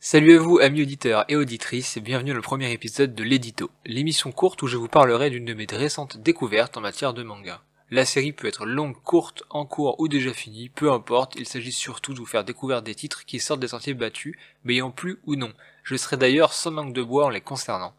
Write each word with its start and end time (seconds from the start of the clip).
Salut 0.00 0.36
à 0.36 0.38
vous 0.38 0.60
amis 0.60 0.82
auditeurs 0.82 1.24
et 1.26 1.34
auditrices 1.34 1.96
et 1.96 2.00
bienvenue 2.00 2.30
dans 2.30 2.36
le 2.36 2.40
premier 2.40 2.70
épisode 2.70 3.16
de 3.16 3.24
l'édito, 3.24 3.68
l'émission 3.84 4.30
courte 4.30 4.62
où 4.62 4.68
je 4.68 4.76
vous 4.76 4.86
parlerai 4.86 5.28
d'une 5.28 5.44
de 5.44 5.54
mes 5.54 5.66
récentes 5.68 6.18
découvertes 6.18 6.76
en 6.76 6.80
matière 6.80 7.14
de 7.14 7.24
manga. 7.24 7.62
La 7.90 8.04
série 8.04 8.30
peut 8.30 8.46
être 8.46 8.64
longue, 8.64 8.94
courte, 9.02 9.42
en 9.50 9.66
cours 9.66 9.98
ou 9.98 10.06
déjà 10.06 10.32
finie, 10.32 10.68
peu 10.68 10.92
importe, 10.92 11.34
il 11.34 11.48
s'agit 11.48 11.72
surtout 11.72 12.14
de 12.14 12.20
vous 12.20 12.26
faire 12.26 12.44
découvrir 12.44 12.80
des 12.80 12.94
titres 12.94 13.24
qui 13.24 13.40
sortent 13.40 13.58
des 13.58 13.66
sentiers 13.66 13.94
battus, 13.94 14.36
mais 14.62 14.74
ayant 14.74 14.92
plus 14.92 15.18
ou 15.26 15.34
non. 15.34 15.52
Je 15.82 15.96
serai 15.96 16.16
d'ailleurs 16.16 16.52
sans 16.52 16.70
manque 16.70 16.92
de 16.92 17.02
bois 17.02 17.26
en 17.26 17.30
les 17.30 17.40
concernant. 17.40 17.92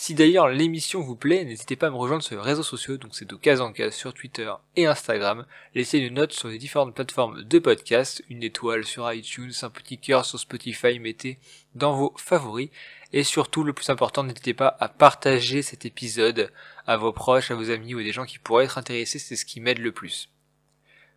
Si 0.00 0.14
d'ailleurs 0.14 0.48
l'émission 0.48 1.00
vous 1.00 1.16
plaît, 1.16 1.44
n'hésitez 1.44 1.74
pas 1.74 1.88
à 1.88 1.90
me 1.90 1.96
rejoindre 1.96 2.22
sur 2.22 2.36
les 2.36 2.42
réseaux 2.42 2.62
sociaux, 2.62 2.98
donc 2.98 3.16
c'est 3.16 3.28
de 3.28 3.34
cas 3.34 3.58
en 3.58 3.72
cas 3.72 3.90
sur 3.90 4.14
Twitter 4.14 4.48
et 4.76 4.86
Instagram. 4.86 5.44
Laissez 5.74 5.98
une 5.98 6.14
note 6.14 6.32
sur 6.32 6.46
les 6.46 6.56
différentes 6.56 6.94
plateformes 6.94 7.42
de 7.42 7.58
podcast, 7.58 8.22
une 8.30 8.44
étoile 8.44 8.84
sur 8.84 9.12
iTunes, 9.12 9.50
un 9.62 9.70
petit 9.70 9.98
cœur 9.98 10.24
sur 10.24 10.38
Spotify, 10.38 11.00
mettez 11.00 11.40
dans 11.74 11.96
vos 11.96 12.14
favoris. 12.16 12.70
Et 13.12 13.24
surtout, 13.24 13.64
le 13.64 13.72
plus 13.72 13.90
important, 13.90 14.22
n'hésitez 14.22 14.54
pas 14.54 14.76
à 14.78 14.88
partager 14.88 15.62
cet 15.62 15.84
épisode 15.84 16.52
à 16.86 16.96
vos 16.96 17.12
proches, 17.12 17.50
à 17.50 17.56
vos 17.56 17.70
amis 17.70 17.96
ou 17.96 17.98
à 17.98 18.04
des 18.04 18.12
gens 18.12 18.24
qui 18.24 18.38
pourraient 18.38 18.66
être 18.66 18.78
intéressés, 18.78 19.18
c'est 19.18 19.34
ce 19.34 19.44
qui 19.44 19.60
m'aide 19.60 19.80
le 19.80 19.90
plus. 19.90 20.30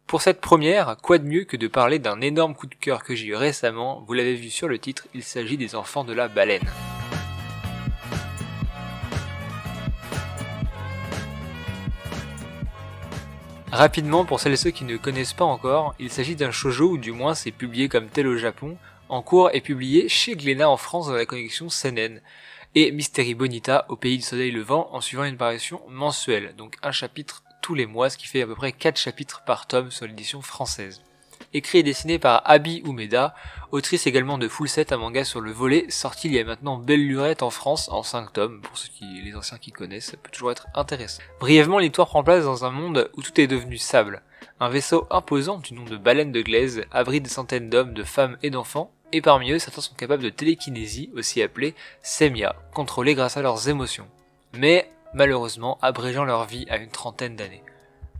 Pour 0.08 0.24
cette 0.24 0.41
première, 0.41 0.98
quoi 1.04 1.20
de 1.20 1.27
mieux 1.27 1.44
que 1.44 1.55
de 1.55 1.68
parler 1.68 2.00
d'un 2.00 2.20
énorme 2.20 2.55
coup 2.55 2.66
de 2.66 2.74
cœur 2.74 3.04
que 3.04 3.13
j'ai 3.13 3.27
eu 3.27 3.36
récemment, 3.36 4.04
vous 4.08 4.13
l'avez 4.13 4.34
vu 4.34 4.50
sur 4.50 4.68
le 4.68 4.80
titre, 4.80 5.08
il 5.13 5.24
s'agit 5.24 5.58
des 5.58 5.76
enfants 5.76 6.04
de 6.04 6.13
la 6.13 6.27
baleine. 6.27 6.68
Rapidement, 13.72 14.26
pour 14.26 14.42
celles 14.42 14.52
et 14.52 14.58
ceux 14.58 14.72
qui 14.72 14.84
ne 14.84 14.98
connaissent 14.98 15.32
pas 15.32 15.46
encore, 15.46 15.96
il 15.98 16.12
s'agit 16.12 16.36
d'un 16.36 16.52
shoujo, 16.52 16.90
ou 16.90 16.98
du 16.98 17.14
moins 17.14 17.36
c'est 17.36 17.52
publié 17.52 17.88
comme 17.88 18.10
tel 18.10 18.28
au 18.28 18.36
Japon, 18.36 18.78
en 19.08 19.22
cours 19.22 19.50
et 19.54 19.62
publié 19.62 20.10
chez 20.10 20.36
Glénat 20.36 20.70
en 20.70 20.76
France 20.76 21.08
dans 21.08 21.14
la 21.14 21.26
collection 21.26 21.70
Senen, 21.70 22.22
et 22.76 22.92
Mystery 22.92 23.34
Bonita 23.34 23.86
au 23.88 23.96
Pays 23.96 24.18
du 24.18 24.24
Soleil 24.24 24.52
Levant 24.52 24.90
en 24.91 25.00
suivant 25.00 25.24
une 25.24 25.38
parution 25.38 25.82
mensuelle, 25.88 26.54
donc 26.58 26.76
un 26.84 26.91
chapitre 26.91 27.44
tous 27.62 27.74
les 27.74 27.86
mois, 27.86 28.10
ce 28.10 28.18
qui 28.18 28.28
fait 28.28 28.41
à 28.41 28.48
peu 28.48 28.55
près 28.55 28.74
4 28.74 28.98
chapitres 28.98 29.44
par 29.46 29.68
tome 29.68 29.90
sur 29.90 30.06
l'édition 30.06 30.41
française 30.41 31.02
écrit 31.54 31.80
et 31.80 31.84
dessiné 31.84 32.20
par 32.20 32.41
Abi 32.46 32.82
Umeda, 32.85 33.35
autrice 33.71 34.07
également 34.07 34.38
de 34.38 34.48
Full 34.48 34.70
Set, 34.70 34.91
un 34.91 34.98
manga 34.98 35.24
sur 35.24 35.41
le 35.41 35.52
volet, 35.52 35.85
sorti 35.90 36.27
il 36.27 36.34
y 36.34 36.40
a 36.40 36.44
maintenant 36.44 36.77
belle 36.77 37.05
lurette 37.05 37.44
en 37.44 37.49
France 37.49 37.90
en 37.90 38.04
5 38.04 38.34
tomes, 38.34 38.62
pour 38.62 38.77
ceux 38.77 38.90
qui, 38.90 39.05
les 39.24 39.35
anciens 39.35 39.57
qui 39.57 39.72
connaissent, 39.72 40.12
ça 40.12 40.18
peut 40.18 40.32
toujours 40.32 40.52
être 40.52 40.68
intéressant. 40.76 41.22
Brièvement, 41.40 41.79
l'histoire 41.79 42.07
prend 42.07 42.24
place 42.24 42.46
dans 42.46 42.66
un 42.66 42.72
monde 42.72 43.10
où 43.16 43.22
tout 43.22 43.40
est 43.40 43.48
devenu 43.48 43.77
sable. 43.77 44.22
Un 44.60 44.70
vaisseau 44.70 45.07
imposant 45.10 45.57
du 45.57 45.74
nom 45.74 45.84
de 45.84 45.98
baleine 45.98 46.32
de 46.32 46.41
glaise 46.41 46.85
abrite 46.91 47.24
des 47.24 47.29
centaines 47.29 47.70
d'hommes, 47.70 47.94
de 47.94 48.04
femmes 48.04 48.38
et 48.44 48.49
d'enfants, 48.49 48.91
et 49.12 49.22
parmi 49.22 49.52
eux, 49.52 49.60
certains 49.60 49.82
sont 49.82 49.96
capables 49.96 50.24
de 50.24 50.29
télékinésie, 50.29 51.10
aussi 51.16 51.41
appelée 51.41 51.76
Semia, 52.02 52.55
contrôlée 52.74 53.16
grâce 53.16 53.38
à 53.38 53.41
leurs 53.41 53.68
émotions. 53.70 54.07
Mais, 54.54 54.90
malheureusement, 55.13 55.77
abrégeant 55.82 56.24
leur 56.24 56.46
vie 56.46 56.66
à 56.70 56.77
une 56.77 56.90
trentaine 56.90 57.35
d'années. 57.35 57.63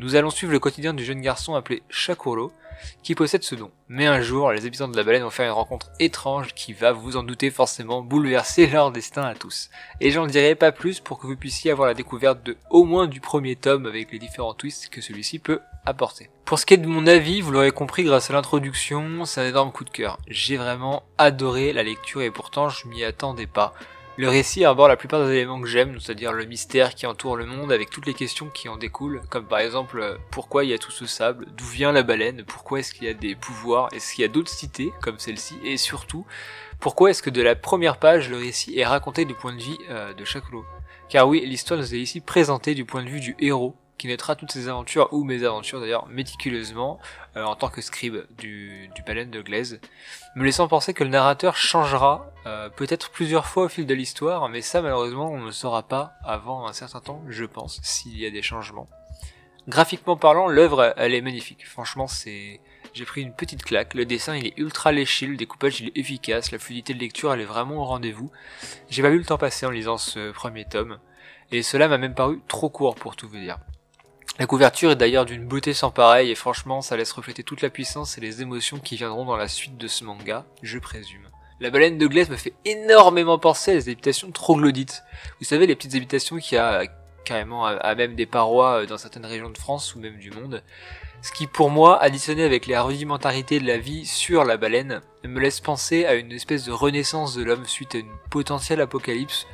Nous 0.02 0.16
allons 0.16 0.32
suivre 0.32 0.52
le 0.52 0.58
quotidien 0.58 0.96
du 0.96 1.06
jeune 1.06 1.22
garçon 1.22 1.54
appelé 1.54 1.84
Shakurlo, 1.88 2.52
qui 3.04 3.14
possède 3.14 3.44
ce 3.44 3.54
don. 3.54 3.70
Mais 3.88 4.08
un 4.08 4.20
jour, 4.20 4.52
les 4.52 4.66
habitants 4.66 4.88
de 4.88 4.98
la 4.98 5.04
baleine 5.04 5.22
vont 5.22 5.30
faire 5.30 5.46
une 5.46 5.52
rencontre 5.52 5.92
étrange 6.00 6.56
qui 6.56 6.74
va, 6.74 6.92
vous 6.92 7.18
en 7.18 7.24
doutez 7.24 7.52
forcément, 7.52 8.02
bouleverser 8.02 8.66
leur 8.66 8.90
destin 8.90 9.22
à 9.22 9.36
tous. 9.36 9.70
Et 10.00 10.10
j'en 10.10 10.26
dirai 10.26 10.56
pas 10.56 10.72
plus 10.72 11.00
pour 11.00 11.20
que 11.20 11.28
vous 11.28 11.36
puissiez 11.36 11.70
avoir 11.70 11.88
la 11.88 11.94
découverte 11.94 12.42
de 12.42 12.58
au 12.72 12.84
moins 12.84 13.06
du 13.06 13.22
premier 13.22 13.56
tome 13.56 13.86
avec 13.86 14.12
les 14.12 14.18
différents 14.18 14.56
twists 14.56 14.90
que 14.90 15.02
celui-ci 15.02 15.38
peut 15.38 15.60
apporter. 15.86 16.32
Pour 16.46 16.58
ce 16.58 16.66
qui 16.66 16.74
est 16.74 16.78
de 16.78 16.88
mon 16.88 17.06
avis, 17.06 17.42
vous 17.42 17.52
l'aurez 17.52 17.72
compris 17.72 18.04
grâce 18.04 18.32
à 18.32 18.34
l'introduction, 18.34 19.26
c'est 19.26 19.42
un 19.42 19.50
énorme 19.50 19.72
coup 19.72 19.84
de 19.84 19.92
cœur. 19.92 20.18
J'ai 20.28 20.58
vraiment 20.58 21.04
adoré 21.20 21.74
la 21.74 21.84
lecture 21.84 22.24
et 22.24 22.32
pourtant 22.32 22.70
je 22.70 22.88
m'y 22.88 23.04
attendais 23.04 23.46
pas. 23.46 23.76
Le 24.18 24.28
récit 24.28 24.66
arbore 24.66 24.90
la 24.90 24.98
plupart 24.98 25.26
des 25.26 25.32
éléments 25.32 25.62
que 25.62 25.68
j'aime, 25.68 26.00
c'est-à-dire 26.00 26.34
le 26.34 26.46
mystère 26.46 26.96
qui 26.96 27.08
entoure 27.08 27.38
le 27.38 27.46
monde 27.46 27.72
avec 27.72 27.90
toutes 27.90 28.06
les 28.06 28.14
questions 28.14 28.50
qui 28.50 28.68
en 28.68 28.76
découlent, 28.76 29.22
comme 29.30 29.46
par 29.46 29.60
exemple 29.60 30.02
euh, 30.02 30.18
pourquoi 30.32 30.66
il 30.66 30.70
y 30.70 30.74
a 30.74 30.78
tout 30.78 30.92
ce 30.92 31.06
sable, 31.06 31.48
d'où 31.56 31.66
vient 31.66 31.94
la 31.94 32.04
baleine, 32.04 32.44
pourquoi 32.46 32.80
est-ce 32.80 32.94
qu'il 32.94 33.06
y 33.06 33.10
a 33.10 33.14
des 33.14 33.36
pouvoirs, 33.36 33.88
est-ce 33.94 34.14
qu'il 34.14 34.24
y 34.24 34.26
a 34.26 34.28
d'autres 34.28 34.52
cités 34.52 34.92
comme 35.02 35.18
celle-ci, 35.18 35.56
et 35.64 35.78
surtout 35.78 36.26
pourquoi 36.82 37.12
est-ce 37.12 37.24
que 37.24 37.30
de 37.30 37.42
la 37.42 37.56
première 37.56 37.98
page 37.98 38.30
le 38.30 38.38
récit 38.38 38.78
est 38.78 38.86
raconté 38.86 39.24
du 39.24 39.34
point 39.34 39.56
de 39.56 39.62
vue 39.62 39.78
euh, 39.90 40.14
de 40.14 40.26
chaque. 40.26 40.44
Car 41.08 41.28
oui, 41.28 41.46
l'histoire 41.46 41.80
nous 41.80 41.96
est 41.96 42.00
ici 42.00 42.20
présentée 42.20 42.76
du 42.76 42.86
point 42.86 43.04
de 43.04 43.10
vue 43.10 43.20
du 43.22 43.36
héros, 43.40 43.76
qui 43.98 44.08
naîtra 44.08 44.36
toutes 44.36 44.52
ses 44.52 44.68
aventures, 44.68 45.10
ou 45.12 45.24
mes 45.24 45.44
aventures 45.44 45.80
d'ailleurs, 45.80 46.08
méticuleusement, 46.08 47.00
euh, 47.38 47.44
en 47.44 47.56
tant 47.56 47.70
que 47.70 47.82
scribe 47.82 48.26
du, 48.38 48.90
du 48.96 49.04
de 49.04 49.42
glaise, 49.42 49.80
me 50.36 50.44
laissant 50.44 50.68
penser 50.68 50.94
que 50.94 51.04
le 51.04 51.10
narrateur 51.10 51.56
changera 51.56 52.32
euh, 52.48 52.70
peut-être 52.70 53.12
plusieurs 53.12 53.46
fois 53.46 53.66
au 53.66 53.70
fil 53.70 53.86
de 53.86 53.94
l'histoire, 53.94 54.50
mais 54.50 54.62
ça 54.62 54.82
malheureusement 54.82 55.30
on 55.30 55.42
ne 55.42 55.52
saura 55.52 55.84
pas 55.84 56.14
avant 56.24 56.68
un 56.68 56.74
certain 56.74 57.00
temps, 57.00 57.22
je 57.30 57.46
pense, 57.46 57.80
s'il 57.84 58.18
y 58.18 58.26
a 58.26 58.32
des 58.32 58.42
changements. 58.42 58.88
Graphiquement 59.68 60.18
parlant, 60.18 60.48
l'œuvre 60.48 60.94
elle 60.98 61.14
est 61.14 61.22
magnifique. 61.22 61.68
Franchement, 61.68 62.08
c'est 62.08 62.60
j'ai 62.94 63.06
pris 63.06 63.22
une 63.22 63.34
petite 63.34 63.64
claque. 63.64 63.94
Le 63.94 64.06
dessin 64.06 64.36
il 64.36 64.48
est 64.48 64.58
ultra 64.58 64.92
léché, 64.92 65.28
le 65.28 65.38
découpage 65.38 65.80
il 65.80 65.90
est 65.90 65.98
efficace, 65.98 66.52
la 66.52 66.58
fluidité 66.58 66.96
de 66.96 67.00
lecture 67.00 67.32
elle 67.32 67.42
est 67.42 67.46
vraiment 67.46 67.76
au 67.76 67.86
rendez-vous. 67.86 68.32
J'ai 68.90 69.04
pas 69.04 69.12
vu 69.12 69.20
le 69.20 69.26
temps 69.26 69.38
passer 69.38 69.68
en 69.68 69.70
lisant 69.70 69.98
ce 69.98 70.32
premier 70.32 70.66
tome, 70.66 70.98
et 71.52 71.62
cela 71.62 71.88
m'a 71.88 72.00
même 72.00 72.16
paru 72.16 72.42
trop 72.48 72.70
court 72.70 72.96
pour 72.96 73.16
tout 73.16 73.30
vous 73.30 73.38
dire. 73.38 73.60
La 74.40 74.48
couverture 74.48 74.92
est 74.92 74.96
d'ailleurs 74.96 75.26
d'une 75.26 75.46
beauté 75.46 75.74
sans 75.74 75.92
pareil 75.92 76.32
et 76.32 76.36
franchement 76.36 76.82
ça 76.82 76.98
laisse 76.98 77.12
refléter 77.12 77.44
toute 77.44 77.62
la 77.62 77.70
puissance 77.70 78.18
et 78.18 78.22
les 78.22 78.42
émotions 78.42 78.80
qui 78.80 78.96
viendront 78.96 79.26
dans 79.26 79.36
la 79.36 79.48
suite 79.48 79.78
de 79.78 79.88
ce 79.88 80.04
manga, 80.04 80.46
je 80.64 80.80
présume. 80.80 81.28
La 81.60 81.70
baleine 81.70 81.98
de 81.98 82.08
glace 82.08 82.30
me 82.30 82.38
fait 82.38 82.54
énormément 82.66 83.38
penser 83.38 83.72
à 83.72 83.74
des 83.76 83.90
habitations 83.90 84.32
troglodytes. 84.32 85.04
Vous 85.40 85.46
savez 85.46 85.68
les 85.68 85.76
petites 85.76 85.96
habitations 85.96 86.38
qui 86.38 86.58
a 86.58 86.84
carrément 87.24 87.66
à 87.66 87.96
même 87.96 88.16
des 88.16 88.26
parois 88.26 88.82
euh, 88.82 88.86
dans 88.88 88.98
certaines 88.98 89.26
régions 89.26 89.52
de 89.52 89.58
France 89.58 89.94
ou 89.94 90.00
même 90.00 90.18
du 90.18 90.32
monde. 90.32 90.64
Ce 91.22 91.32
qui 91.32 91.46
pour 91.46 91.70
moi, 91.70 92.02
additionné 92.02 92.44
avec 92.44 92.66
les 92.66 92.78
rudimentarités 92.78 93.60
de 93.60 93.68
la 93.68 93.78
vie 93.78 94.08
sur 94.08 94.44
la 94.44 94.58
baleine, 94.58 95.02
me 95.24 95.40
laisse 95.40 95.60
penser 95.60 96.06
à 96.06 96.16
une 96.16 96.32
espèce 96.32 96.66
de 96.66 96.72
renaissance 96.72 97.36
de 97.36 97.44
l'homme 97.44 97.66
suite 97.66 97.94
à 97.94 98.00
une 98.00 98.18
potentielle 98.32 98.82
apocalypse, 98.82 99.46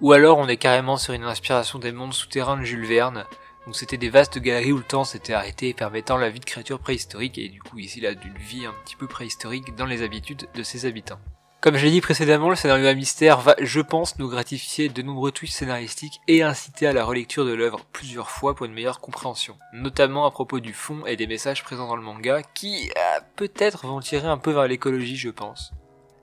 ou 0.00 0.12
alors 0.12 0.38
on 0.38 0.48
est 0.48 0.56
carrément 0.56 0.96
sur 0.96 1.12
une 1.12 1.24
inspiration 1.24 1.78
des 1.78 1.92
mondes 1.92 2.14
souterrains 2.14 2.56
de 2.56 2.64
Jules 2.64 2.86
Verne, 2.86 3.26
donc 3.70 3.76
c'était 3.76 3.98
des 3.98 4.08
vastes 4.08 4.40
galeries 4.40 4.72
où 4.72 4.78
le 4.78 4.82
temps 4.82 5.04
s'était 5.04 5.32
arrêté, 5.32 5.74
permettant 5.74 6.16
la 6.16 6.28
vie 6.28 6.40
de 6.40 6.44
créatures 6.44 6.80
préhistoriques, 6.80 7.38
et 7.38 7.48
du 7.48 7.62
coup 7.62 7.78
ici 7.78 8.00
là 8.00 8.16
d'une 8.16 8.36
vie 8.36 8.66
un 8.66 8.74
petit 8.84 8.96
peu 8.96 9.06
préhistorique 9.06 9.76
dans 9.76 9.86
les 9.86 10.02
habitudes 10.02 10.48
de 10.56 10.64
ses 10.64 10.86
habitants. 10.86 11.20
Comme 11.60 11.76
je 11.76 11.84
l'ai 11.84 11.92
dit 11.92 12.00
précédemment, 12.00 12.50
le 12.50 12.56
scénario 12.56 12.88
à 12.88 12.94
mystère 12.94 13.40
va, 13.40 13.54
je 13.60 13.80
pense, 13.80 14.18
nous 14.18 14.28
gratifier 14.28 14.88
de 14.88 15.02
nombreux 15.02 15.30
twists 15.30 15.56
scénaristiques 15.56 16.20
et 16.26 16.42
inciter 16.42 16.88
à 16.88 16.92
la 16.92 17.04
relecture 17.04 17.44
de 17.44 17.52
l'œuvre 17.52 17.84
plusieurs 17.92 18.30
fois 18.30 18.56
pour 18.56 18.66
une 18.66 18.72
meilleure 18.72 19.00
compréhension, 19.00 19.56
notamment 19.72 20.26
à 20.26 20.32
propos 20.32 20.58
du 20.58 20.72
fond 20.72 21.06
et 21.06 21.14
des 21.14 21.28
messages 21.28 21.62
présents 21.62 21.86
dans 21.86 21.94
le 21.94 22.02
manga 22.02 22.42
qui 22.42 22.90
euh, 22.96 23.20
peut-être 23.36 23.86
vont 23.86 24.00
tirer 24.00 24.26
un 24.26 24.38
peu 24.38 24.50
vers 24.50 24.66
l'écologie, 24.66 25.16
je 25.16 25.30
pense. 25.30 25.70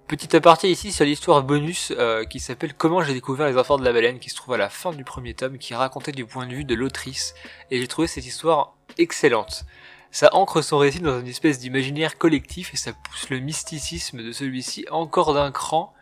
Petit 0.08 0.38
aparté 0.38 0.72
ici 0.72 0.94
sur 0.94 1.04
l'histoire 1.04 1.44
bonus 1.44 1.92
euh, 1.98 2.24
qui 2.24 2.40
s'appelle 2.40 2.74
Comment 2.74 3.02
j'ai 3.02 3.14
découvert 3.14 3.46
les 3.46 3.58
enfants 3.58 3.78
de 3.78 3.84
la 3.84 3.92
baleine 3.92 4.20
qui 4.20 4.30
se 4.30 4.38
trouve 4.38 4.54
à 4.54 4.58
la 4.58 4.70
fin 4.70 4.94
du 4.94 5.04
premier 5.04 5.34
tome 5.34 5.58
qui 5.58 5.76
racontait 5.76 6.14
du 6.14 6.26
point 6.26 6.48
de 6.48 6.54
vue 6.54 6.64
de 6.64 6.76
l'autrice 6.76 7.36
et 7.72 7.82
j'ai 7.82 7.90
trouvé 7.90 8.08
cette 8.08 8.26
histoire 8.26 8.74
excellente. 8.98 9.66
Ça 10.10 10.30
ancre 10.32 10.62
son 10.64 10.78
récit 10.78 11.02
dans 11.02 11.20
une 11.20 11.28
espèce 11.28 11.60
d'imaginaire 11.60 12.18
collectif 12.18 12.74
et 12.74 12.78
ça 12.78 12.94
pousse 12.94 13.30
le 13.30 13.40
mysticisme 13.40 14.24
de 14.24 14.32
celui-ci 14.32 14.86
encore 14.92 15.34
d'un 15.34 15.52
cran 15.52 15.94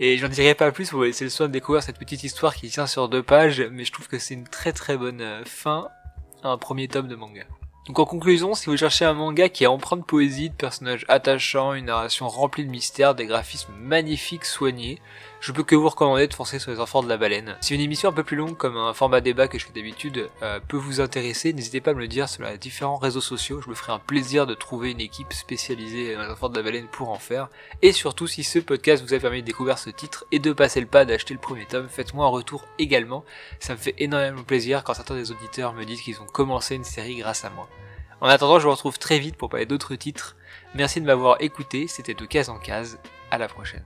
et 0.00 0.18
j'en 0.18 0.28
dirai 0.28 0.56
pas 0.56 0.72
plus, 0.72 0.90
vous 0.90 1.04
laisser 1.04 1.22
le 1.22 1.30
soin 1.30 1.46
de 1.46 1.52
découvrir 1.52 1.84
cette 1.84 2.00
petite 2.00 2.24
histoire 2.24 2.56
qui 2.56 2.68
tient 2.68 2.88
sur 2.88 3.08
deux 3.08 3.22
pages 3.22 3.62
mais 3.70 3.84
je 3.84 3.92
trouve 3.92 4.08
que 4.08 4.18
c'est 4.18 4.34
une 4.34 4.48
très 4.48 4.72
très 4.72 4.96
bonne 4.96 5.20
euh, 5.20 5.44
fin 5.44 5.88
à 6.42 6.48
un 6.48 6.58
premier 6.58 6.88
tome 6.88 7.06
de 7.06 7.14
manga. 7.14 7.44
Donc 7.86 7.98
en 7.98 8.04
conclusion, 8.04 8.54
si 8.54 8.66
vous 8.66 8.76
cherchez 8.76 9.04
un 9.04 9.12
manga 9.12 9.48
qui 9.48 9.64
a 9.64 9.70
empreint 9.70 9.96
de 9.96 10.02
poésie, 10.02 10.50
de 10.50 10.54
personnages 10.54 11.04
attachants, 11.08 11.74
une 11.74 11.86
narration 11.86 12.28
remplie 12.28 12.64
de 12.64 12.70
mystères, 12.70 13.16
des 13.16 13.26
graphismes 13.26 13.72
magnifiques 13.74 14.44
soignés, 14.44 15.00
je 15.42 15.50
peux 15.50 15.64
que 15.64 15.74
vous 15.74 15.88
recommander 15.88 16.28
de 16.28 16.34
foncer 16.34 16.60
sur 16.60 16.70
les 16.70 16.78
enfants 16.78 17.02
de 17.02 17.08
la 17.08 17.16
baleine. 17.16 17.56
Si 17.60 17.74
une 17.74 17.80
émission 17.80 18.08
un 18.08 18.12
peu 18.12 18.22
plus 18.22 18.36
longue 18.36 18.56
comme 18.56 18.76
un 18.76 18.94
format 18.94 19.20
débat 19.20 19.48
que 19.48 19.58
je 19.58 19.66
fais 19.66 19.72
d'habitude 19.72 20.30
euh, 20.40 20.60
peut 20.60 20.76
vous 20.76 21.00
intéresser, 21.00 21.52
n'hésitez 21.52 21.80
pas 21.80 21.90
à 21.90 21.94
me 21.94 21.98
le 21.98 22.06
dire 22.06 22.28
sur 22.28 22.44
les 22.44 22.58
différents 22.58 22.96
réseaux 22.96 23.20
sociaux, 23.20 23.60
je 23.60 23.68
me 23.68 23.74
ferai 23.74 23.92
un 23.92 23.98
plaisir 23.98 24.46
de 24.46 24.54
trouver 24.54 24.92
une 24.92 25.00
équipe 25.00 25.32
spécialisée 25.32 26.14
dans 26.14 26.22
les 26.22 26.28
enfants 26.28 26.48
de 26.48 26.56
la 26.56 26.62
baleine 26.62 26.86
pour 26.86 27.10
en 27.10 27.18
faire. 27.18 27.48
Et 27.82 27.90
surtout 27.90 28.28
si 28.28 28.44
ce 28.44 28.60
podcast 28.60 29.02
vous 29.02 29.14
a 29.14 29.18
permis 29.18 29.42
de 29.42 29.46
découvrir 29.46 29.78
ce 29.78 29.90
titre 29.90 30.26
et 30.30 30.38
de 30.38 30.52
passer 30.52 30.80
le 30.80 30.86
pas 30.86 31.04
d'acheter 31.04 31.34
le 31.34 31.40
premier 31.40 31.66
tome, 31.66 31.88
faites-moi 31.88 32.24
un 32.24 32.30
retour 32.30 32.64
également, 32.78 33.24
ça 33.58 33.72
me 33.72 33.78
fait 33.78 33.96
énormément 33.98 34.44
plaisir 34.44 34.84
quand 34.84 34.94
certains 34.94 35.16
des 35.16 35.32
auditeurs 35.32 35.72
me 35.72 35.82
disent 35.84 36.02
qu'ils 36.02 36.20
ont 36.20 36.26
commencé 36.26 36.76
une 36.76 36.84
série 36.84 37.16
grâce 37.16 37.44
à 37.44 37.50
moi. 37.50 37.68
En 38.20 38.28
attendant, 38.28 38.60
je 38.60 38.66
vous 38.66 38.70
retrouve 38.70 39.00
très 39.00 39.18
vite 39.18 39.34
pour 39.34 39.48
parler 39.48 39.66
d'autres 39.66 39.96
titres. 39.96 40.36
Merci 40.76 41.00
de 41.00 41.06
m'avoir 41.06 41.38
écouté, 41.40 41.88
c'était 41.88 42.14
de 42.14 42.26
case 42.26 42.48
en 42.48 42.60
case, 42.60 43.00
à 43.32 43.38
la 43.38 43.48
prochaine. 43.48 43.82